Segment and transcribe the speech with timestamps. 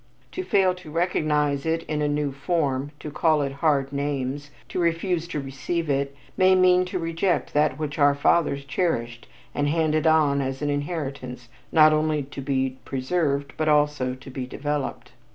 [0.31, 4.79] To fail to recognize it in a new form, to call it hard names, to
[4.79, 10.07] refuse to receive it, may mean to reject that which our fathers cherished and handed
[10.07, 15.11] on as an inheritance not only to be preserved but also to be developed.